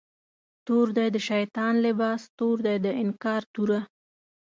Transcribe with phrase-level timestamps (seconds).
[0.65, 3.81] تور دی د شیطان لباس، تور دی د انکار توره